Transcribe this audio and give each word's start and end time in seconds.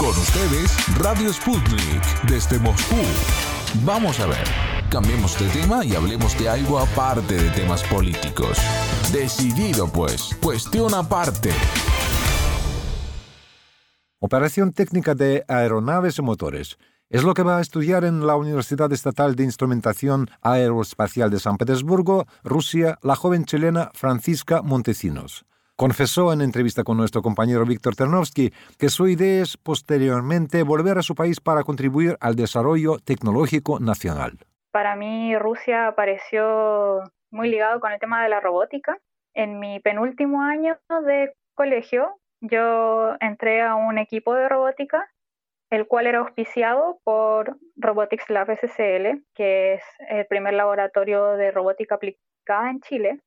Con 0.00 0.08
ustedes, 0.08 0.98
Radio 0.98 1.30
Sputnik, 1.30 2.22
desde 2.26 2.58
Moscú. 2.58 2.96
Vamos 3.84 4.18
a 4.18 4.26
ver, 4.26 4.44
cambiemos 4.88 5.38
de 5.38 5.46
tema 5.50 5.84
y 5.84 5.94
hablemos 5.94 6.38
de 6.38 6.48
algo 6.48 6.78
aparte 6.78 7.34
de 7.34 7.50
temas 7.50 7.82
políticos. 7.82 8.56
Decidido 9.12 9.88
pues, 9.92 10.34
cuestión 10.42 10.94
aparte. 10.94 11.50
Operación 14.20 14.72
técnica 14.72 15.14
de 15.14 15.44
aeronaves 15.48 16.16
y 16.18 16.22
motores. 16.22 16.78
Es 17.10 17.22
lo 17.22 17.34
que 17.34 17.42
va 17.42 17.58
a 17.58 17.60
estudiar 17.60 18.04
en 18.04 18.26
la 18.26 18.36
Universidad 18.36 18.90
Estatal 18.94 19.36
de 19.36 19.44
Instrumentación 19.44 20.30
Aeroespacial 20.40 21.30
de 21.30 21.40
San 21.40 21.58
Petersburgo, 21.58 22.26
Rusia, 22.42 22.98
la 23.02 23.16
joven 23.16 23.44
chilena 23.44 23.90
Francisca 23.92 24.62
Montesinos. 24.62 25.44
Confesó 25.80 26.30
en 26.34 26.42
entrevista 26.42 26.84
con 26.84 26.98
nuestro 26.98 27.22
compañero 27.22 27.64
Víctor 27.64 27.96
Ternovsky 27.96 28.52
que 28.78 28.90
su 28.90 29.08
idea 29.08 29.40
es 29.40 29.56
posteriormente 29.56 30.62
volver 30.62 30.98
a 30.98 31.02
su 31.02 31.14
país 31.14 31.40
para 31.40 31.62
contribuir 31.62 32.18
al 32.20 32.36
desarrollo 32.36 32.98
tecnológico 33.02 33.80
nacional. 33.80 34.32
Para 34.72 34.94
mí 34.94 35.34
Rusia 35.38 35.86
apareció 35.86 37.00
muy 37.30 37.48
ligado 37.48 37.80
con 37.80 37.92
el 37.92 37.98
tema 37.98 38.22
de 38.22 38.28
la 38.28 38.40
robótica. 38.40 38.98
En 39.32 39.58
mi 39.58 39.80
penúltimo 39.80 40.42
año 40.42 40.76
de 41.06 41.32
colegio 41.54 42.14
yo 42.42 43.14
entré 43.18 43.62
a 43.62 43.74
un 43.74 43.96
equipo 43.96 44.34
de 44.34 44.50
robótica, 44.50 45.10
el 45.70 45.86
cual 45.86 46.08
era 46.08 46.18
auspiciado 46.18 46.98
por 47.04 47.56
Robotics 47.76 48.28
Lab 48.28 48.54
SCL, 48.54 49.24
que 49.34 49.72
es 49.72 49.82
el 50.10 50.26
primer 50.26 50.52
laboratorio 50.52 51.38
de 51.38 51.50
robótica 51.52 51.94
aplicada 51.94 52.68
en 52.68 52.80
Chile. 52.82 53.20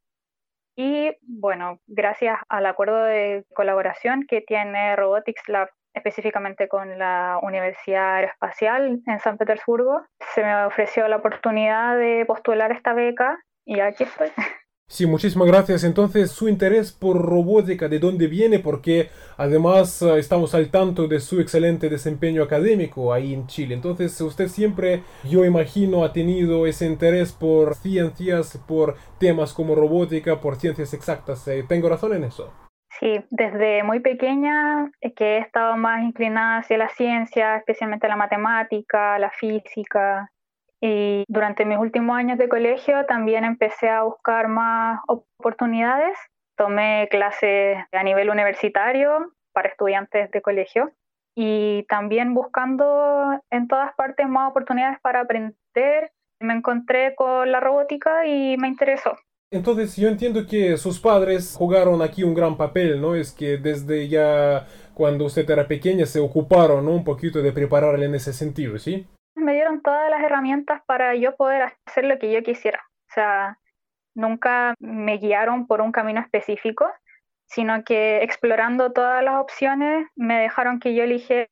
Y 0.76 1.12
bueno, 1.22 1.80
gracias 1.88 2.40
al 2.50 2.66
acuerdo 2.66 3.04
de 3.04 3.46
colaboración 3.54 4.26
que 4.28 4.42
tiene 4.42 4.96
Robotics 4.96 5.48
Lab 5.48 5.70
específicamente 5.94 6.68
con 6.68 6.98
la 6.98 7.40
Universidad 7.42 8.16
Aeroespacial 8.16 9.02
en 9.06 9.20
San 9.20 9.38
Petersburgo, 9.38 10.02
se 10.34 10.44
me 10.44 10.66
ofreció 10.66 11.08
la 11.08 11.18
oportunidad 11.18 11.98
de 11.98 12.26
postular 12.26 12.72
esta 12.72 12.94
beca 12.94 13.40
y 13.66 13.80
aquí 13.80 14.04
estoy. 14.04 14.32
Sí, 14.88 15.08
muchísimas 15.08 15.48
gracias. 15.48 15.84
Entonces, 15.84 16.32
su 16.32 16.48
interés 16.48 16.92
por 16.92 17.18
robótica, 17.20 17.88
¿de 17.88 17.98
dónde 17.98 18.28
viene? 18.28 18.60
Porque 18.60 19.10
además 19.38 20.02
eh, 20.04 20.20
estamos 20.20 20.54
al 20.54 20.70
tanto 20.70 21.08
de 21.08 21.20
su 21.20 21.40
excelente 21.40 21.90
desempeño 21.90 22.44
académico 22.44 23.12
ahí 23.12 23.34
en 23.34 23.48
Chile. 23.48 23.74
Entonces, 23.74 24.22
usted 24.22 24.50
siempre, 24.50 25.02
yo 25.24 25.46
imagino, 25.46 26.04
ha 26.04 26.14
tenido 26.14 26.68
ese 26.68 26.86
interés 26.86 27.32
por 27.32 27.74
ciencias, 27.76 28.62
por 28.68 28.96
temas 29.20 29.54
como 29.54 29.74
robótica, 29.74 30.40
por 30.40 30.58
ciencias 30.58 30.94
exactas. 30.94 31.48
Eh, 31.48 31.66
¿Tengo 31.68 31.90
razón 31.90 32.14
en 32.14 32.26
eso? 32.26 32.54
Sí, 33.00 33.26
desde 33.32 33.84
muy 33.84 34.00
pequeña 34.00 34.92
es 35.02 35.16
que 35.16 35.38
he 35.38 35.40
estado 35.40 35.76
más 35.76 36.04
inclinada 36.04 36.60
hacia 36.60 36.78
la 36.78 36.90
ciencia, 36.90 37.58
especialmente 37.58 38.08
la 38.08 38.16
matemática, 38.16 39.18
la 39.18 39.32
física, 39.32 40.30
y 40.86 41.24
durante 41.30 41.64
mis 41.64 41.78
últimos 41.78 42.18
años 42.18 42.38
de 42.38 42.50
colegio 42.50 43.06
también 43.06 43.46
empecé 43.46 43.88
a 43.88 44.04
buscar 44.04 44.50
más 44.50 45.00
oportunidades. 45.08 46.18
Tomé 46.58 47.08
clases 47.10 47.78
a 47.94 48.04
nivel 48.04 48.30
universitario 48.30 49.32
para 49.54 49.70
estudiantes 49.70 50.30
de 50.32 50.42
colegio 50.42 50.92
y 51.38 51.86
también 51.88 52.34
buscando 52.34 53.40
en 53.50 53.70
todas 53.70 53.96
partes 53.96 54.28
más 54.28 54.52
oportunidades 54.52 55.00
para 55.02 55.22
aprender. 55.22 56.12
Me 56.42 56.54
encontré 56.54 57.16
con 57.16 57.50
la 57.50 57.62
robótica 57.62 58.28
y 58.28 58.58
me 58.58 58.68
interesó. 58.68 59.16
Entonces 59.52 59.96
yo 59.96 60.10
entiendo 60.10 60.46
que 60.46 60.76
sus 60.76 61.00
padres 61.00 61.56
jugaron 61.58 62.02
aquí 62.02 62.24
un 62.24 62.34
gran 62.34 62.58
papel, 62.58 63.00
¿no? 63.00 63.16
Es 63.16 63.32
que 63.32 63.56
desde 63.56 64.10
ya 64.10 64.68
cuando 64.94 65.26
usted 65.26 65.50
era 65.50 65.66
pequeña 65.66 66.06
se 66.06 66.20
ocuparon 66.20 66.90
un 66.90 67.06
poquito 67.06 67.42
de 67.42 67.54
prepararle 67.54 68.08
en 68.08 68.16
ese 68.16 68.34
sentido, 68.34 68.78
¿sí? 68.80 69.08
Me 69.44 69.54
dieron 69.54 69.82
todas 69.82 70.10
las 70.10 70.24
herramientas 70.24 70.82
para 70.86 71.16
yo 71.16 71.36
poder 71.36 71.74
hacer 71.86 72.06
lo 72.06 72.18
que 72.18 72.32
yo 72.32 72.42
quisiera. 72.42 72.82
O 73.10 73.14
sea, 73.14 73.60
nunca 74.16 74.76
me 74.80 75.18
guiaron 75.18 75.68
por 75.68 75.82
un 75.82 75.92
camino 75.92 76.20
específico, 76.22 76.86
sino 77.46 77.84
que 77.84 78.24
explorando 78.24 78.92
todas 78.92 79.24
las 79.24 79.36
opciones 79.36 80.08
me 80.16 80.40
dejaron 80.40 80.80
que 80.80 80.96
yo 80.96 81.04
eligiera 81.04 81.48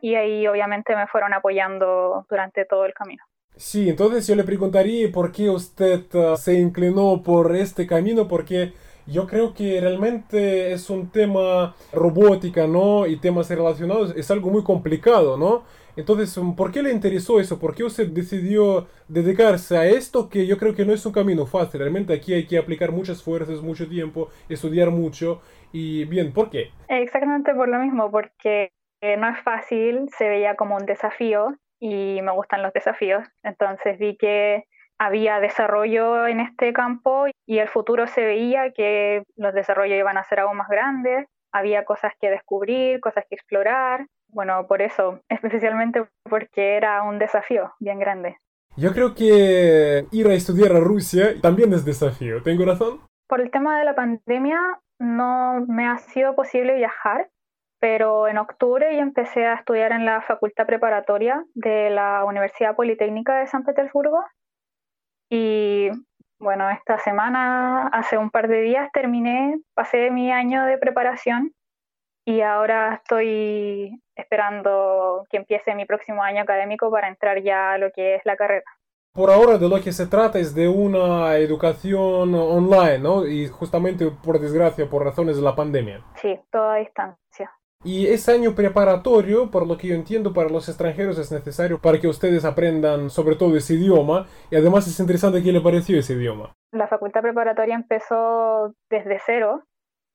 y 0.00 0.14
ahí 0.14 0.46
obviamente 0.46 0.94
me 0.96 1.06
fueron 1.06 1.34
apoyando 1.34 2.26
durante 2.28 2.64
todo 2.64 2.84
el 2.84 2.94
camino. 2.94 3.22
Sí, 3.56 3.88
entonces 3.88 4.26
yo 4.26 4.34
le 4.34 4.44
preguntaría 4.44 5.10
por 5.10 5.32
qué 5.32 5.48
usted 5.48 6.14
uh, 6.14 6.36
se 6.36 6.54
inclinó 6.54 7.22
por 7.22 7.56
este 7.56 7.86
camino, 7.86 8.28
porque 8.28 8.74
yo 9.06 9.26
creo 9.26 9.54
que 9.54 9.80
realmente 9.80 10.72
es 10.72 10.90
un 10.90 11.10
tema 11.10 11.74
robótica, 11.92 12.66
¿no? 12.66 13.06
Y 13.06 13.16
temas 13.18 13.48
relacionados, 13.48 14.14
es 14.16 14.30
algo 14.30 14.50
muy 14.50 14.64
complicado, 14.64 15.36
¿no? 15.36 15.64
Entonces, 15.96 16.38
¿por 16.56 16.70
qué 16.70 16.82
le 16.82 16.92
interesó 16.92 17.40
eso? 17.40 17.58
¿Por 17.58 17.74
qué 17.74 17.82
usted 17.82 18.08
decidió 18.08 18.86
dedicarse 19.08 19.78
a 19.78 19.86
esto? 19.86 20.28
Que 20.28 20.46
yo 20.46 20.58
creo 20.58 20.74
que 20.74 20.84
no 20.84 20.92
es 20.92 21.06
un 21.06 21.12
camino 21.12 21.46
fácil. 21.46 21.80
Realmente 21.80 22.12
aquí 22.12 22.34
hay 22.34 22.46
que 22.46 22.58
aplicar 22.58 22.92
muchas 22.92 23.22
fuerzas, 23.22 23.62
mucho 23.62 23.88
tiempo, 23.88 24.28
estudiar 24.48 24.90
mucho. 24.90 25.40
Y 25.72 26.04
bien, 26.04 26.34
¿por 26.34 26.50
qué? 26.50 26.70
Exactamente 26.88 27.54
por 27.54 27.68
lo 27.68 27.78
mismo, 27.78 28.10
porque 28.10 28.72
eh, 29.00 29.16
no 29.16 29.28
es 29.30 29.40
fácil, 29.42 30.08
se 30.16 30.28
veía 30.28 30.54
como 30.54 30.76
un 30.76 30.84
desafío 30.84 31.56
y 31.80 32.20
me 32.20 32.32
gustan 32.32 32.62
los 32.62 32.74
desafíos. 32.74 33.26
Entonces 33.42 33.98
vi 33.98 34.16
que 34.18 34.64
había 34.98 35.40
desarrollo 35.40 36.26
en 36.26 36.40
este 36.40 36.72
campo 36.72 37.26
y 37.46 37.58
el 37.58 37.68
futuro 37.68 38.06
se 38.06 38.24
veía 38.24 38.72
que 38.72 39.22
los 39.36 39.54
desarrollos 39.54 39.98
iban 39.98 40.18
a 40.18 40.24
ser 40.24 40.40
aún 40.40 40.56
más 40.56 40.68
grandes, 40.68 41.26
había 41.52 41.84
cosas 41.84 42.12
que 42.20 42.30
descubrir, 42.30 43.00
cosas 43.00 43.24
que 43.28 43.34
explorar 43.36 44.06
bueno, 44.28 44.66
por 44.66 44.82
eso, 44.82 45.20
especialmente 45.28 46.06
porque 46.28 46.76
era 46.76 47.02
un 47.02 47.18
desafío 47.18 47.72
bien 47.80 47.98
grande. 47.98 48.36
Yo 48.76 48.92
creo 48.92 49.14
que 49.14 50.06
ir 50.10 50.26
a 50.28 50.34
estudiar 50.34 50.72
a 50.72 50.80
Rusia 50.80 51.40
también 51.40 51.72
es 51.72 51.84
desafío, 51.84 52.42
¿tengo 52.42 52.66
razón? 52.66 53.00
Por 53.26 53.40
el 53.40 53.50
tema 53.50 53.78
de 53.78 53.84
la 53.84 53.94
pandemia 53.94 54.60
no 54.98 55.64
me 55.66 55.86
ha 55.86 55.96
sido 55.96 56.34
posible 56.34 56.74
viajar, 56.74 57.30
pero 57.80 58.28
en 58.28 58.36
octubre 58.36 58.94
yo 58.94 59.00
empecé 59.00 59.46
a 59.46 59.54
estudiar 59.54 59.92
en 59.92 60.04
la 60.04 60.20
facultad 60.20 60.66
preparatoria 60.66 61.42
de 61.54 61.88
la 61.88 62.24
Universidad 62.26 62.76
Politécnica 62.76 63.38
de 63.38 63.46
San 63.46 63.64
Petersburgo 63.64 64.22
y 65.30 65.90
bueno, 66.38 66.68
esta 66.70 66.98
semana, 66.98 67.88
hace 67.88 68.18
un 68.18 68.30
par 68.30 68.48
de 68.48 68.60
días 68.60 68.90
terminé, 68.92 69.58
pasé 69.74 70.10
mi 70.10 70.30
año 70.30 70.64
de 70.64 70.78
preparación 70.78 71.52
y 72.26 72.40
ahora 72.40 72.94
estoy 72.94 74.02
esperando 74.16 75.24
que 75.30 75.38
empiece 75.38 75.74
mi 75.74 75.86
próximo 75.86 76.22
año 76.22 76.42
académico 76.42 76.90
para 76.90 77.08
entrar 77.08 77.42
ya 77.42 77.72
a 77.72 77.78
lo 77.78 77.90
que 77.92 78.16
es 78.16 78.22
la 78.24 78.36
carrera. 78.36 78.64
Por 79.12 79.30
ahora 79.30 79.56
de 79.56 79.66
lo 79.66 79.80
que 79.80 79.92
se 79.92 80.06
trata 80.06 80.38
es 80.38 80.54
de 80.54 80.68
una 80.68 81.36
educación 81.38 82.34
online, 82.34 82.98
¿no? 82.98 83.26
Y 83.26 83.48
justamente 83.48 84.10
por 84.10 84.38
desgracia, 84.38 84.90
por 84.90 85.04
razones 85.04 85.36
de 85.36 85.42
la 85.42 85.56
pandemia. 85.56 86.04
Sí, 86.20 86.38
toda 86.50 86.76
distancia. 86.76 87.50
Y 87.86 88.08
ese 88.08 88.32
año 88.32 88.56
preparatorio, 88.56 89.48
por 89.48 89.64
lo 89.64 89.78
que 89.78 89.86
yo 89.86 89.94
entiendo, 89.94 90.34
para 90.34 90.48
los 90.48 90.68
extranjeros 90.68 91.20
es 91.20 91.30
necesario 91.30 91.80
para 91.80 92.00
que 92.00 92.08
ustedes 92.08 92.44
aprendan 92.44 93.10
sobre 93.10 93.36
todo 93.36 93.56
ese 93.56 93.74
idioma. 93.74 94.26
Y 94.50 94.56
además 94.56 94.88
es 94.88 94.98
interesante 94.98 95.40
qué 95.40 95.52
le 95.52 95.60
pareció 95.60 95.96
ese 95.96 96.14
idioma. 96.14 96.52
La 96.72 96.88
facultad 96.88 97.22
preparatoria 97.22 97.76
empezó 97.76 98.74
desde 98.90 99.20
cero, 99.24 99.62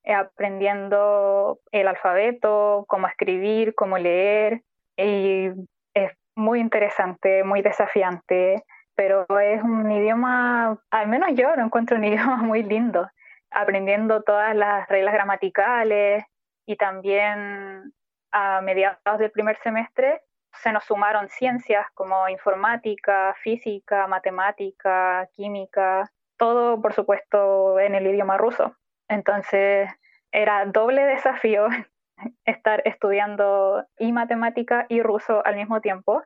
eh, 0.03 0.13
aprendiendo 0.13 1.59
el 1.71 1.87
alfabeto, 1.87 2.83
cómo 2.89 3.07
escribir, 3.07 3.73
cómo 3.73 3.97
leer. 3.97 4.63
Y 4.97 5.47
es 5.93 6.11
muy 6.35 6.59
interesante, 6.59 7.45
muy 7.45 7.61
desafiante, 7.61 8.65
pero 8.95 9.25
es 9.39 9.63
un 9.63 9.89
idioma, 9.89 10.77
al 10.89 11.07
menos 11.07 11.29
yo 11.35 11.55
lo 11.55 11.63
encuentro 11.63 11.95
un 11.95 12.03
idioma 12.11 12.35
muy 12.35 12.63
lindo, 12.63 13.07
aprendiendo 13.49 14.23
todas 14.23 14.53
las 14.57 14.89
reglas 14.89 15.13
gramaticales 15.13 16.25
y 16.71 16.77
también 16.77 17.93
a 18.31 18.61
mediados 18.61 19.19
del 19.19 19.29
primer 19.31 19.57
semestre 19.61 20.21
se 20.53 20.71
nos 20.71 20.85
sumaron 20.85 21.27
ciencias 21.27 21.85
como 21.93 22.29
informática, 22.29 23.35
física, 23.43 24.07
matemática, 24.07 25.27
química, 25.33 26.09
todo 26.37 26.81
por 26.81 26.93
supuesto 26.93 27.77
en 27.79 27.95
el 27.95 28.07
idioma 28.07 28.37
ruso. 28.37 28.73
Entonces 29.09 29.89
era 30.31 30.65
doble 30.65 31.03
desafío 31.03 31.67
estar 32.45 32.81
estudiando 32.85 33.85
y 33.99 34.13
matemática 34.13 34.85
y 34.87 35.01
ruso 35.01 35.45
al 35.45 35.57
mismo 35.57 35.81
tiempo, 35.81 36.23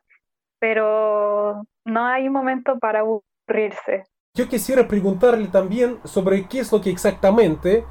pero 0.60 1.64
no 1.86 2.06
hay 2.06 2.30
momento 2.30 2.78
para 2.78 3.00
aburrirse. 3.00 4.04
Yo 4.36 4.48
quisiera 4.48 4.88
preguntarle 4.88 5.48
también 5.48 5.98
sobre 6.04 6.48
qué 6.48 6.60
es 6.60 6.72
lo 6.72 6.82
que 6.82 6.92
exactamente 6.92 7.84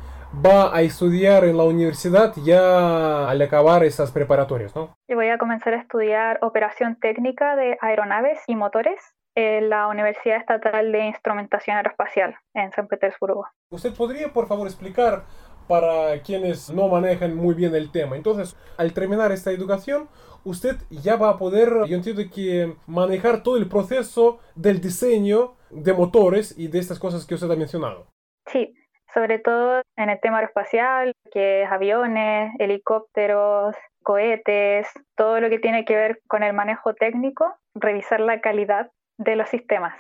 va 0.45 0.75
a 0.75 0.83
estudiar 0.83 1.45
en 1.45 1.57
la 1.57 1.65
universidad 1.65 2.35
ya 2.45 3.29
al 3.29 3.43
acabar 3.43 3.85
esas 3.85 4.11
preparatorias, 4.11 4.75
¿no? 4.75 4.97
Yo 5.09 5.17
voy 5.17 5.29
a 5.29 5.39
comenzar 5.39 5.75
a 5.75 5.81
estudiar 5.81 6.39
operación 6.43 6.97
técnica 7.01 7.57
de 7.57 7.77
aeronaves 7.81 8.41
y 8.47 8.57
motores 8.57 9.01
en 9.35 9.69
la 9.69 9.89
Universidad 9.89 10.39
Estatal 10.39 10.93
de 10.93 11.07
Instrumentación 11.07 11.77
Aeroespacial 11.77 12.37
en 12.55 12.71
San 12.73 12.87
Petersburgo. 12.87 13.47
¿Usted 13.71 13.93
podría, 13.95 14.33
por 14.33 14.47
favor, 14.47 14.67
explicar 14.67 15.25
para 15.67 16.21
quienes 16.23 16.71
no 16.71 16.89
manejan 16.89 17.35
muy 17.35 17.55
bien 17.55 17.75
el 17.75 17.91
tema. 17.91 18.17
Entonces, 18.17 18.57
al 18.77 18.93
terminar 18.93 19.33
esta 19.33 19.51
educación, 19.51 20.09
usted 20.45 20.77
ya 20.91 21.17
va 21.17 21.31
a 21.31 21.39
poder, 21.39 21.73
yo 21.87 21.97
entiendo 21.97 22.23
que 22.33 22.75
manejar 22.87 23.43
todo 23.43 23.57
el 23.57 23.69
proceso 23.69 24.41
del 24.55 24.81
diseño 24.81 25.55
de 25.71 25.93
motores 25.93 26.55
y 26.59 26.69
de 26.69 26.79
estas 26.79 26.99
cosas 26.99 27.25
que 27.27 27.35
usted 27.35 27.51
ha 27.51 27.57
mencionado. 27.57 28.07
Sí, 28.47 28.75
sobre 29.15 29.39
todo 29.39 29.81
en 29.97 30.11
el 30.11 30.21
tema 30.21 30.39
aeroespacial, 30.39 31.15
que 31.33 31.63
es 31.63 31.71
aviones, 31.71 32.53
helicópteros, 32.59 33.77
cohetes, 34.03 34.89
todo 35.17 35.41
lo 35.41 35.49
que 35.49 35.61
tiene 35.61 35.85
que 35.85 35.95
ver 35.95 36.21
con 36.27 36.43
el 36.43 36.53
manejo 36.53 36.95
técnico, 36.95 37.55
revisar 37.75 38.21
la 38.21 38.41
calidad 38.41 38.91
de 39.17 39.37
los 39.37 39.49
sistemas 39.49 39.95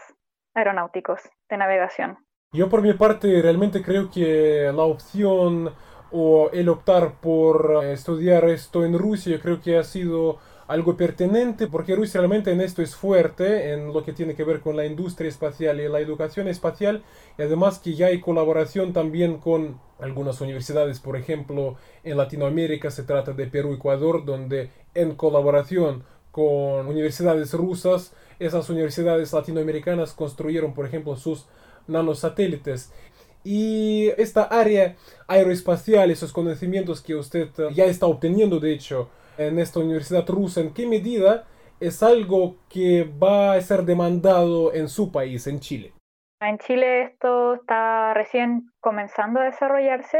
aeronáuticos 0.54 1.20
de 1.48 1.56
navegación. 1.56 2.18
Yo 2.52 2.68
por 2.68 2.82
mi 2.82 2.92
parte 2.92 3.40
realmente 3.40 3.82
creo 3.82 4.10
que 4.10 4.70
la 4.74 4.82
opción 4.82 5.72
o 6.12 6.50
el 6.52 6.68
optar 6.68 7.14
por 7.20 7.84
estudiar 7.84 8.44
esto 8.44 8.84
en 8.84 8.98
Rusia, 8.98 9.40
creo 9.40 9.60
que 9.60 9.78
ha 9.78 9.82
sido 9.82 10.38
algo 10.66 10.96
pertinente 10.96 11.66
porque 11.66 11.94
Rusia 11.94 12.20
realmente 12.20 12.50
en 12.50 12.60
esto 12.60 12.82
es 12.82 12.96
fuerte 12.96 13.72
en 13.72 13.92
lo 13.92 14.04
que 14.04 14.12
tiene 14.12 14.34
que 14.34 14.44
ver 14.44 14.60
con 14.60 14.76
la 14.76 14.86
industria 14.86 15.28
espacial 15.28 15.80
y 15.80 15.88
la 15.88 16.00
educación 16.00 16.48
espacial 16.48 17.02
y 17.38 17.42
además 17.42 17.78
que 17.78 17.94
ya 17.94 18.06
hay 18.06 18.20
colaboración 18.20 18.92
también 18.92 19.38
con 19.38 19.80
algunas 19.98 20.40
universidades, 20.40 21.00
por 21.00 21.16
ejemplo 21.16 21.76
en 22.02 22.16
Latinoamérica 22.16 22.90
se 22.90 23.02
trata 23.02 23.32
de 23.32 23.46
Perú 23.46 23.74
Ecuador 23.74 24.24
donde 24.24 24.70
en 24.94 25.14
colaboración 25.14 26.04
con 26.30 26.86
universidades 26.88 27.52
rusas 27.52 28.12
esas 28.38 28.68
universidades 28.70 29.32
latinoamericanas 29.32 30.12
construyeron 30.12 30.74
por 30.74 30.86
ejemplo 30.86 31.16
sus 31.16 31.46
nanosatélites. 31.86 32.92
Y 33.44 34.08
esta 34.16 34.44
área 34.44 34.96
aeroespacial, 35.26 36.10
esos 36.10 36.32
conocimientos 36.32 37.02
que 37.02 37.14
usted 37.14 37.48
ya 37.74 37.84
está 37.84 38.06
obteniendo, 38.06 38.58
de 38.58 38.72
hecho, 38.72 39.10
en 39.38 39.58
esta 39.58 39.80
universidad 39.80 40.26
rusa, 40.28 40.60
¿en 40.60 40.72
qué 40.72 40.86
medida 40.86 41.44
es 41.80 42.02
algo 42.02 42.56
que 42.68 43.04
va 43.04 43.54
a 43.54 43.60
ser 43.60 43.82
demandado 43.82 44.72
en 44.72 44.88
su 44.88 45.10
país, 45.12 45.46
en 45.46 45.60
Chile? 45.60 45.92
En 46.40 46.58
Chile 46.58 47.02
esto 47.02 47.54
está 47.54 48.14
recién 48.14 48.70
comenzando 48.80 49.40
a 49.40 49.44
desarrollarse. 49.44 50.18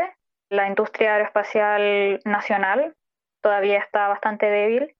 La 0.50 0.69
industria 0.69 1.14
aeroespacial 1.14 2.20
nacional 2.25 2.94
todavía 3.43 3.78
está 3.78 4.08
bastante 4.08 4.46
débil. 4.46 4.94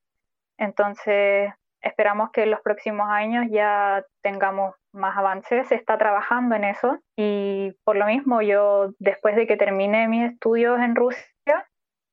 Entonces 0.59 1.53
esperamos 1.81 2.31
que 2.31 2.43
en 2.43 2.51
los 2.51 2.61
próximos 2.61 3.09
años 3.11 3.47
ya 3.51 4.05
tengamos 4.23 4.75
más 4.93 5.17
avances, 5.17 5.69
se 5.69 5.75
está 5.75 5.99
trabajando 5.99 6.55
en 6.55 6.65
eso 6.65 6.99
y 7.17 7.73
por 7.85 7.97
lo 7.97 8.07
mismo 8.07 8.41
yo 8.43 8.93
después 8.99 9.35
de 9.37 9.47
que 9.47 9.57
termine 9.57 10.09
mis 10.09 10.33
estudios 10.33 10.79
en 10.81 10.95
Rusia, 10.95 11.69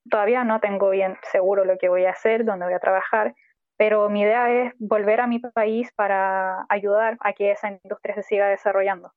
todavía 0.09 0.43
no 0.43 0.59
tengo 0.59 0.89
bien 0.89 1.17
seguro 1.31 1.65
lo 1.65 1.77
que 1.77 1.89
voy 1.89 2.05
a 2.05 2.11
hacer, 2.11 2.45
dónde 2.45 2.65
voy 2.65 2.73
a 2.73 2.79
trabajar, 2.79 3.35
pero 3.77 4.09
mi 4.09 4.21
idea 4.21 4.49
es 4.51 4.73
volver 4.79 5.21
a 5.21 5.27
mi 5.27 5.39
país 5.39 5.91
para 5.95 6.65
ayudar 6.69 7.17
a 7.21 7.33
que 7.33 7.51
esa 7.51 7.69
industria 7.69 8.15
se 8.15 8.23
siga 8.23 8.47
desarrollando. 8.47 9.11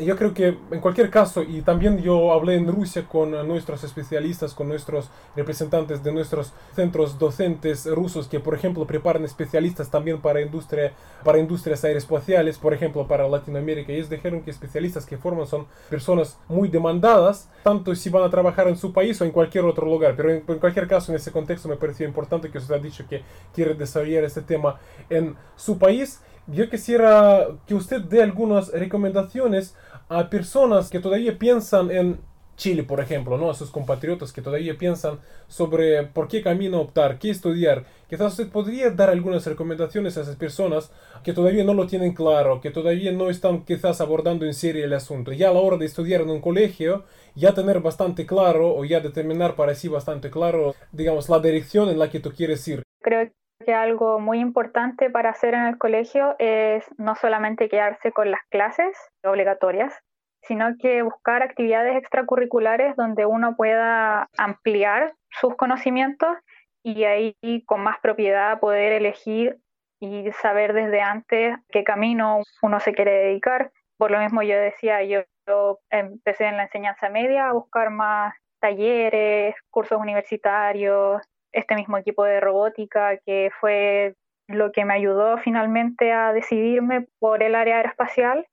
Yo 0.00 0.16
creo 0.16 0.32
que 0.32 0.56
en 0.70 0.80
cualquier 0.80 1.10
caso, 1.10 1.42
y 1.42 1.60
también 1.60 2.00
yo 2.00 2.32
hablé 2.32 2.54
en 2.54 2.68
Rusia 2.68 3.08
con 3.08 3.32
nuestros 3.48 3.82
especialistas, 3.82 4.54
con 4.54 4.68
nuestros 4.68 5.10
representantes 5.34 6.04
de 6.04 6.12
nuestros 6.12 6.52
centros 6.76 7.18
docentes 7.18 7.84
rusos 7.84 8.28
que, 8.28 8.38
por 8.38 8.54
ejemplo, 8.54 8.86
preparan 8.86 9.24
especialistas 9.24 9.90
también 9.90 10.20
para, 10.20 10.40
industria, 10.40 10.92
para 11.24 11.40
industrias 11.40 11.82
aeroespaciales, 11.82 12.58
por 12.58 12.72
ejemplo, 12.72 13.08
para 13.08 13.26
Latinoamérica. 13.26 13.90
Y 13.90 13.96
ellos 13.96 14.08
dijeron 14.08 14.42
que 14.42 14.52
especialistas 14.52 15.04
que 15.04 15.18
forman 15.18 15.48
son 15.48 15.66
personas 15.90 16.38
muy 16.46 16.68
demandadas, 16.68 17.50
tanto 17.64 17.92
si 17.96 18.08
van 18.08 18.22
a 18.22 18.30
trabajar 18.30 18.68
en 18.68 18.76
su 18.76 18.92
país 18.92 19.20
o 19.20 19.24
en 19.24 19.32
cualquier 19.32 19.64
otro 19.64 19.84
lugar. 19.84 20.14
Pero 20.16 20.30
en, 20.30 20.44
en 20.46 20.58
cualquier 20.60 20.86
caso, 20.86 21.10
en 21.10 21.16
ese 21.16 21.32
contexto 21.32 21.68
me 21.68 21.74
pareció 21.74 22.06
importante 22.06 22.52
que 22.52 22.58
usted 22.58 22.76
ha 22.76 22.78
dicho 22.78 23.04
que 23.08 23.24
quiere 23.52 23.74
desarrollar 23.74 24.22
este 24.22 24.42
tema 24.42 24.78
en 25.10 25.34
su 25.56 25.76
país. 25.76 26.20
Yo 26.50 26.70
quisiera 26.70 27.46
que 27.66 27.74
usted 27.74 28.00
dé 28.00 28.22
algunas 28.22 28.72
recomendaciones 28.72 29.76
a 30.08 30.30
personas 30.30 30.88
que 30.88 30.98
todavía 30.98 31.38
piensan 31.38 31.90
en 31.90 32.20
Chile, 32.56 32.84
por 32.84 33.00
ejemplo, 33.00 33.36
¿no? 33.36 33.50
A 33.50 33.54
sus 33.54 33.70
compatriotas 33.70 34.32
que 34.32 34.40
todavía 34.40 34.78
piensan 34.78 35.20
sobre 35.46 36.04
por 36.04 36.26
qué 36.26 36.42
camino 36.42 36.80
optar, 36.80 37.18
qué 37.18 37.28
estudiar. 37.28 37.84
Quizás 38.08 38.32
usted 38.32 38.48
podría 38.48 38.90
dar 38.90 39.10
algunas 39.10 39.46
recomendaciones 39.46 40.16
a 40.16 40.22
esas 40.22 40.36
personas 40.36 40.90
que 41.22 41.34
todavía 41.34 41.64
no 41.64 41.74
lo 41.74 41.86
tienen 41.86 42.14
claro, 42.14 42.62
que 42.62 42.70
todavía 42.70 43.12
no 43.12 43.28
están 43.28 43.66
quizás 43.66 44.00
abordando 44.00 44.46
en 44.46 44.54
serio 44.54 44.86
el 44.86 44.94
asunto. 44.94 45.32
Ya 45.32 45.50
a 45.50 45.52
la 45.52 45.60
hora 45.60 45.76
de 45.76 45.84
estudiar 45.84 46.22
en 46.22 46.30
un 46.30 46.40
colegio, 46.40 47.04
ya 47.34 47.52
tener 47.52 47.80
bastante 47.80 48.24
claro 48.24 48.74
o 48.74 48.86
ya 48.86 49.00
determinar 49.00 49.54
para 49.54 49.74
sí 49.74 49.88
bastante 49.88 50.30
claro, 50.30 50.74
digamos, 50.92 51.28
la 51.28 51.40
dirección 51.40 51.90
en 51.90 51.98
la 51.98 52.10
que 52.10 52.20
tú 52.20 52.32
quieres 52.32 52.66
ir. 52.66 52.82
Creo 53.02 53.30
que 53.68 53.74
algo 53.74 54.18
muy 54.18 54.38
importante 54.38 55.10
para 55.10 55.28
hacer 55.28 55.52
en 55.52 55.66
el 55.66 55.76
colegio 55.76 56.36
es 56.38 56.86
no 56.96 57.14
solamente 57.16 57.68
quedarse 57.68 58.12
con 58.12 58.30
las 58.30 58.40
clases 58.48 58.96
obligatorias, 59.22 59.94
sino 60.40 60.68
que 60.80 61.02
buscar 61.02 61.42
actividades 61.42 61.94
extracurriculares 61.96 62.96
donde 62.96 63.26
uno 63.26 63.56
pueda 63.56 64.30
ampliar 64.38 65.12
sus 65.28 65.54
conocimientos 65.56 66.34
y 66.82 67.04
ahí 67.04 67.36
con 67.66 67.82
más 67.82 67.98
propiedad 68.00 68.58
poder 68.58 68.92
elegir 68.92 69.58
y 70.00 70.32
saber 70.40 70.72
desde 70.72 71.02
antes 71.02 71.58
qué 71.68 71.84
camino 71.84 72.40
uno 72.62 72.80
se 72.80 72.94
quiere 72.94 73.10
dedicar. 73.10 73.70
Por 73.98 74.10
lo 74.10 74.18
mismo 74.18 74.40
yo 74.40 74.56
decía, 74.56 75.04
yo, 75.04 75.24
yo 75.46 75.80
empecé 75.90 76.46
en 76.46 76.56
la 76.56 76.62
enseñanza 76.62 77.10
media 77.10 77.50
a 77.50 77.52
buscar 77.52 77.90
más 77.90 78.32
talleres, 78.60 79.56
cursos 79.68 80.00
universitarios, 80.00 81.20
este 81.52 81.74
mismo 81.74 81.96
equipo 81.98 82.24
de 82.24 82.40
robótica 82.40 83.16
que 83.18 83.50
fue 83.60 84.14
lo 84.48 84.72
que 84.72 84.84
me 84.84 84.94
ayudó 84.94 85.38
finalmente 85.38 86.12
a 86.12 86.32
decidirme 86.32 87.06
por 87.18 87.42
el 87.42 87.54
área 87.54 87.76
aeroespacial, 87.76 88.46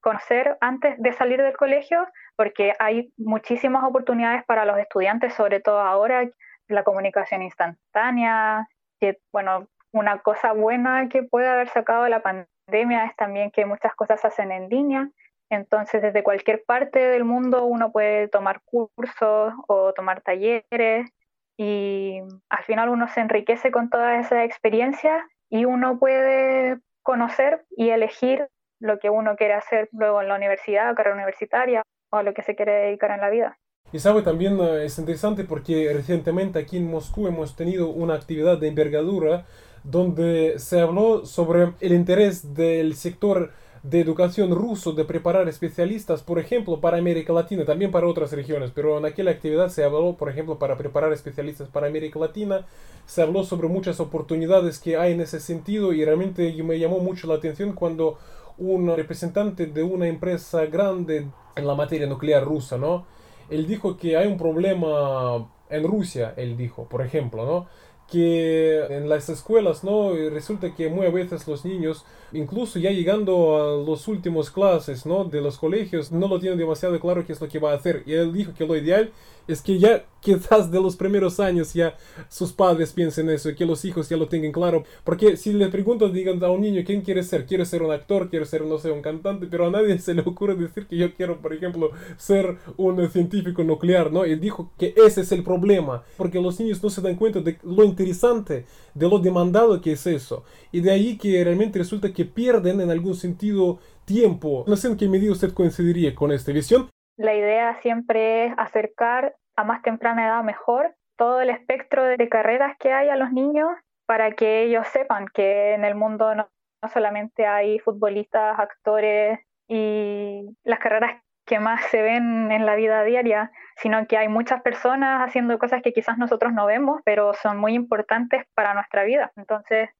conocer 0.00 0.56
antes 0.60 0.94
de 0.98 1.12
salir 1.12 1.42
del 1.42 1.56
colegio, 1.56 2.06
porque 2.36 2.74
hay 2.78 3.12
muchísimas 3.16 3.82
oportunidades 3.84 4.44
para 4.44 4.64
los 4.64 4.78
estudiantes, 4.78 5.34
sobre 5.34 5.60
todo 5.60 5.80
ahora, 5.80 6.28
la 6.68 6.84
comunicación 6.84 7.42
instantánea, 7.42 8.68
que 9.00 9.18
bueno, 9.32 9.68
una 9.92 10.18
cosa 10.18 10.52
buena 10.52 11.08
que 11.08 11.22
puede 11.22 11.48
haber 11.48 11.68
sacado 11.68 12.06
la 12.08 12.22
pandemia 12.22 13.06
es 13.06 13.16
también 13.16 13.50
que 13.50 13.64
muchas 13.64 13.94
cosas 13.94 14.20
se 14.20 14.26
hacen 14.26 14.52
en 14.52 14.68
línea, 14.68 15.08
entonces 15.50 16.02
desde 16.02 16.22
cualquier 16.22 16.62
parte 16.64 16.98
del 16.98 17.24
mundo 17.24 17.64
uno 17.64 17.90
puede 17.90 18.28
tomar 18.28 18.60
cursos 18.66 19.54
o 19.66 19.92
tomar 19.94 20.20
talleres 20.20 21.10
y 21.58 22.20
al 22.48 22.64
final 22.64 22.88
uno 22.88 23.08
se 23.08 23.20
enriquece 23.20 23.72
con 23.72 23.90
toda 23.90 24.20
esa 24.20 24.44
experiencia 24.44 25.28
y 25.50 25.64
uno 25.64 25.98
puede 25.98 26.78
conocer 27.02 27.66
y 27.76 27.90
elegir 27.90 28.48
lo 28.80 29.00
que 29.00 29.10
uno 29.10 29.34
quiere 29.36 29.54
hacer 29.54 29.88
luego 29.92 30.22
en 30.22 30.28
la 30.28 30.36
universidad, 30.36 30.94
carrera 30.94 31.16
universitaria 31.16 31.82
o 32.10 32.18
a 32.18 32.22
lo 32.22 32.32
que 32.32 32.42
se 32.42 32.54
quiere 32.54 32.72
dedicar 32.72 33.10
en 33.10 33.20
la 33.20 33.28
vida. 33.28 33.58
Y 33.92 33.98
sabe, 33.98 34.22
también 34.22 34.60
eh, 34.60 34.84
es 34.84 34.98
interesante 34.98 35.44
porque 35.44 35.90
recientemente 35.92 36.60
aquí 36.60 36.76
en 36.76 36.90
Moscú 36.90 37.26
hemos 37.26 37.56
tenido 37.56 37.88
una 37.88 38.14
actividad 38.14 38.58
de 38.58 38.68
envergadura 38.68 39.44
donde 39.82 40.58
se 40.58 40.80
habló 40.80 41.24
sobre 41.26 41.72
el 41.80 41.92
interés 41.92 42.54
del 42.54 42.94
sector 42.94 43.52
de 43.82 44.00
educación 44.00 44.50
ruso 44.50 44.92
de 44.92 45.04
preparar 45.04 45.48
especialistas, 45.48 46.22
por 46.22 46.38
ejemplo, 46.38 46.80
para 46.80 46.98
América 46.98 47.32
Latina, 47.32 47.64
también 47.64 47.90
para 47.90 48.06
otras 48.06 48.32
regiones, 48.32 48.70
pero 48.74 48.98
en 48.98 49.04
aquella 49.04 49.30
actividad 49.30 49.68
se 49.68 49.84
habló, 49.84 50.14
por 50.16 50.28
ejemplo, 50.28 50.58
para 50.58 50.76
preparar 50.76 51.12
especialistas 51.12 51.68
para 51.68 51.86
América 51.86 52.18
Latina, 52.18 52.66
se 53.06 53.22
habló 53.22 53.44
sobre 53.44 53.68
muchas 53.68 54.00
oportunidades 54.00 54.78
que 54.78 54.96
hay 54.96 55.12
en 55.12 55.20
ese 55.20 55.40
sentido 55.40 55.92
y 55.92 56.04
realmente 56.04 56.52
me 56.62 56.78
llamó 56.78 56.98
mucho 56.98 57.26
la 57.26 57.34
atención 57.34 57.72
cuando 57.72 58.18
un 58.58 58.94
representante 58.94 59.66
de 59.66 59.82
una 59.82 60.08
empresa 60.08 60.66
grande 60.66 61.28
en 61.56 61.66
la 61.66 61.74
materia 61.74 62.06
nuclear 62.06 62.44
rusa, 62.44 62.76
¿no? 62.76 63.06
Él 63.50 63.66
dijo 63.66 63.96
que 63.96 64.16
hay 64.16 64.26
un 64.26 64.36
problema 64.36 65.48
en 65.70 65.84
Rusia, 65.84 66.34
él 66.36 66.56
dijo, 66.56 66.88
por 66.88 67.02
ejemplo, 67.02 67.46
¿no? 67.46 67.66
Que 68.10 68.84
en 68.86 69.08
las 69.08 69.28
escuelas, 69.28 69.84
¿no? 69.84 70.14
resulta 70.30 70.74
que 70.74 70.88
muy 70.88 71.06
a 71.06 71.10
veces 71.10 71.46
los 71.46 71.64
niños, 71.64 72.04
incluso 72.32 72.78
ya 72.78 72.90
llegando 72.90 73.56
a 73.56 73.86
los 73.86 74.08
últimos 74.08 74.50
clases, 74.50 75.04
¿no? 75.06 75.24
De 75.24 75.40
los 75.40 75.58
colegios, 75.58 76.10
no 76.10 76.28
lo 76.28 76.40
tienen 76.40 76.58
demasiado 76.58 76.98
claro 77.00 77.26
qué 77.26 77.32
es 77.32 77.40
lo 77.40 77.48
que 77.48 77.58
va 77.58 77.72
a 77.72 77.76
hacer. 77.76 78.02
Y 78.06 78.14
él 78.14 78.32
dijo 78.32 78.52
que 78.54 78.66
lo 78.66 78.76
ideal 78.76 79.10
es 79.48 79.62
que 79.62 79.78
ya 79.78 80.04
quizás 80.20 80.70
de 80.70 80.80
los 80.80 80.96
primeros 80.96 81.40
años 81.40 81.72
ya 81.72 81.96
sus 82.28 82.52
padres 82.52 82.92
piensen 82.92 83.30
eso, 83.30 83.54
que 83.54 83.64
los 83.64 83.84
hijos 83.84 84.08
ya 84.08 84.16
lo 84.16 84.28
tengan 84.28 84.52
claro. 84.52 84.84
Porque 85.04 85.36
si 85.36 85.52
le 85.52 85.68
preguntan, 85.68 86.12
digan 86.12 86.42
a 86.44 86.50
un 86.50 86.60
niño, 86.60 86.82
¿quién 86.84 87.02
quiere 87.02 87.22
ser? 87.22 87.46
¿Quiere 87.46 87.64
ser 87.64 87.82
un 87.82 87.90
actor? 87.90 88.28
¿Quiere 88.28 88.44
ser, 88.44 88.62
no 88.64 88.78
sé, 88.78 88.90
un 88.90 89.02
cantante? 89.02 89.46
Pero 89.50 89.66
a 89.66 89.70
nadie 89.70 89.98
se 89.98 90.14
le 90.14 90.22
ocurre 90.22 90.54
decir 90.54 90.86
que 90.86 90.96
yo 90.96 91.14
quiero, 91.14 91.40
por 91.40 91.52
ejemplo, 91.52 91.90
ser 92.16 92.58
un 92.76 93.08
científico 93.10 93.64
nuclear, 93.64 94.12
¿no? 94.12 94.26
Y 94.26 94.36
dijo 94.36 94.70
que 94.78 94.94
ese 94.96 95.22
es 95.22 95.32
el 95.32 95.42
problema, 95.42 96.04
porque 96.16 96.40
los 96.40 96.58
niños 96.60 96.82
no 96.82 96.90
se 96.90 97.00
dan 97.00 97.16
cuenta 97.16 97.40
de 97.40 97.58
lo 97.62 97.84
interesante, 97.98 98.64
de 98.94 99.08
lo 99.08 99.18
demandado 99.18 99.80
que 99.80 99.92
es 99.92 100.06
eso. 100.06 100.44
Y 100.70 100.80
de 100.80 100.92
ahí 100.92 101.18
que 101.18 101.42
realmente 101.42 101.78
resulta 101.78 102.12
que 102.12 102.24
pierden 102.24 102.80
en 102.80 102.90
algún 102.90 103.14
sentido 103.14 103.80
tiempo. 104.04 104.64
No 104.68 104.76
sé 104.76 104.88
en 104.88 104.96
qué 104.96 105.08
medida 105.08 105.32
usted 105.32 105.52
coincidiría 105.52 106.14
con 106.14 106.30
esta 106.30 106.52
visión. 106.52 106.88
La 107.16 107.34
idea 107.34 107.80
siempre 107.82 108.46
es 108.46 108.52
acercar 108.56 109.34
a 109.56 109.64
más 109.64 109.82
temprana 109.82 110.26
edad 110.26 110.44
mejor 110.44 110.94
todo 111.16 111.40
el 111.40 111.50
espectro 111.50 112.04
de 112.04 112.28
carreras 112.28 112.76
que 112.78 112.92
hay 112.92 113.08
a 113.08 113.16
los 113.16 113.32
niños 113.32 113.68
para 114.06 114.30
que 114.32 114.62
ellos 114.62 114.86
sepan 114.86 115.26
que 115.34 115.74
en 115.74 115.84
el 115.84 115.96
mundo 115.96 116.34
no, 116.36 116.48
no 116.80 116.88
solamente 116.88 117.44
hay 117.44 117.80
futbolistas, 117.80 118.56
actores 118.58 119.40
y 119.66 120.42
las 120.62 120.78
carreras 120.78 121.20
que 121.44 121.58
más 121.58 121.82
se 121.90 122.02
ven 122.02 122.52
en 122.52 122.66
la 122.66 122.76
vida 122.76 123.02
diaria, 123.02 123.50
sino 123.80 124.06
que 124.06 124.16
hay 124.16 124.28
muchas 124.28 124.60
personas 124.62 125.26
haciendo 125.26 125.58
cosas 125.58 125.82
que 125.82 125.92
quizás 125.92 126.18
nosotros 126.18 126.52
no 126.52 126.66
vemos, 126.66 127.00
pero 127.04 127.32
son 127.34 127.58
muy 127.58 127.74
importantes 127.74 128.44
para 128.54 128.74
nuestra 128.74 129.04
vida. 129.04 129.32
Entonces, 129.36 129.90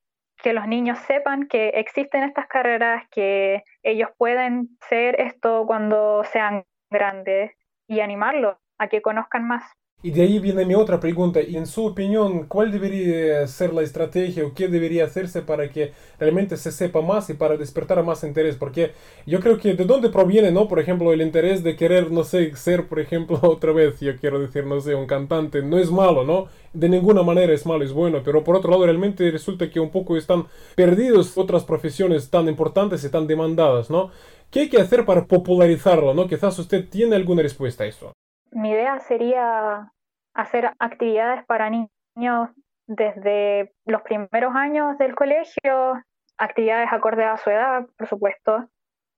que 0.43 0.53
los 0.53 0.67
niños 0.67 0.99
sepan 1.01 1.49
que 1.49 1.69
existen 1.71 2.23
estas 2.23 2.47
carreras, 2.47 3.05
que 3.11 3.63
ellos 3.83 4.11
pueden 4.17 4.69
ser 4.89 5.21
esto 5.21 5.65
cuando 5.67 6.23
sean 6.25 6.65
grandes 6.91 7.53
y 7.89 8.01
animarlos 8.01 8.57
a 8.79 8.89
que 8.89 9.03
conozcan 9.03 9.47
más. 9.47 9.65
Y 10.01 10.13
de 10.13 10.23
ahí 10.23 10.39
viene 10.39 10.65
mi 10.65 10.77
otra 10.77 11.01
pregunta. 11.01 11.41
En 11.41 11.67
su 11.67 11.85
opinión, 11.85 12.47
¿cuál 12.47 12.71
debería 12.71 13.45
ser 13.49 13.75
la 13.75 13.83
estrategia 13.83 14.47
o 14.47 14.55
qué 14.55 14.69
debería 14.69 15.05
hacerse 15.05 15.43
para 15.43 15.71
que 15.71 15.93
realmente 16.21 16.57
se 16.57 16.71
sepa 16.71 17.01
más 17.03 17.29
y 17.31 17.35
para 17.35 17.57
despertar 17.57 18.05
más 18.05 18.23
interés? 18.23 18.55
Porque 18.55 18.93
yo 19.27 19.41
creo 19.41 19.59
que 19.59 19.75
de 19.75 19.85
dónde 19.85 20.09
proviene, 20.09 20.53
¿no? 20.53 20.69
Por 20.69 20.79
ejemplo, 20.79 21.13
el 21.13 21.21
interés 21.21 21.65
de 21.65 21.75
querer, 21.75 22.13
no 22.13 22.23
sé, 22.23 22.55
ser, 22.55 22.87
por 22.87 23.01
ejemplo, 23.01 23.41
otra 23.43 23.73
vez, 23.73 23.99
yo 23.99 24.17
quiero 24.17 24.39
decir, 24.39 24.65
no 24.67 24.81
sé, 24.81 24.95
un 24.95 25.07
cantante. 25.09 25.63
No 25.63 25.79
es 25.79 25.91
malo, 25.91 26.23
¿no? 26.23 26.47
De 26.73 26.89
ninguna 26.89 27.25
manera 27.25 27.53
es 27.53 27.67
malo, 27.67 27.83
es 27.85 27.93
bueno. 27.93 28.23
Pero 28.25 28.45
por 28.45 28.55
otro 28.55 28.71
lado, 28.71 28.85
realmente 28.87 29.29
resulta 29.33 29.69
que 29.69 29.81
un 29.81 29.91
poco 29.91 30.17
están 30.17 30.47
perdidos 30.77 31.37
otras 31.37 31.65
profesiones 31.65 32.31
tan 32.31 32.49
importantes 32.49 33.03
y 33.03 33.11
tan 33.11 33.27
demandadas, 33.27 33.91
¿no? 33.91 34.13
¿Qué 34.53 34.61
hay 34.61 34.69
que 34.69 34.81
hacer 34.81 35.05
para 35.05 35.27
popularizarlo, 35.27 36.15
¿no? 36.15 36.29
Quizás 36.29 36.57
usted 36.61 36.89
tiene 36.89 37.17
alguna 37.17 37.43
respuesta 37.43 37.83
a 37.83 37.89
eso. 37.89 38.18
Mi 38.51 38.71
idea 38.71 38.99
sería 39.01 39.93
hacer 40.35 40.73
actividades 40.79 41.45
para 41.47 41.71
niños 41.71 42.51
desde 42.87 43.73
los 43.85 44.03
primeros 44.03 44.55
años 44.55 44.97
del 44.99 45.15
colegio, 45.15 46.03
actividades 46.39 46.89
acordes 46.93 47.27
a 47.27 47.37
su 47.37 47.51
edad, 47.51 47.87
por 47.97 48.09
supuesto, 48.09 48.69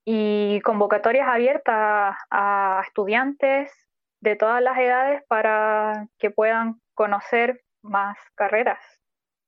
y 0.05 0.61
convocatorias 0.63 1.29
abiertas 1.29 2.17
a 2.31 2.83
estudiantes 2.85 3.73
de 4.21 4.37
todas 4.37 4.61
las 4.63 4.77
edades 4.79 5.23
para 5.29 6.09
que 6.19 6.31
puedan 6.31 6.81
conocer 6.95 7.63
más 7.83 8.19
carreras. 8.35 8.81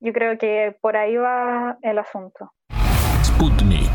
Yo 0.01 0.13
creo 0.13 0.39
que 0.39 0.77
por 0.81 0.97
ahí 0.97 1.17
va 1.17 1.79
el 1.83 1.99
asunto. 1.99 2.53
Sputnik. 3.25 3.91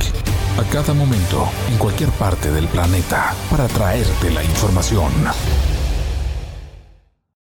A 0.57 0.63
cada 0.73 0.93
momento, 0.93 1.45
en 1.71 1.77
cualquier 1.77 2.09
parte 2.17 2.49
del 2.49 2.67
planeta, 2.67 3.31
para 3.51 3.67
traerte 3.67 4.31
la 4.31 4.43
información. 4.43 5.11